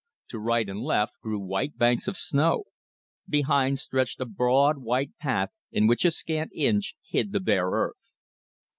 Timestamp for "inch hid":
6.55-7.31